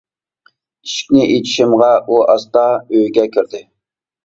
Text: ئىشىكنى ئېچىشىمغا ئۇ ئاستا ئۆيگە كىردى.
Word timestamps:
ئىشىكنى 0.89 1.27
ئېچىشىمغا 1.33 1.91
ئۇ 2.07 2.19
ئاستا 2.31 2.65
ئۆيگە 2.83 3.29
كىردى. 3.39 3.65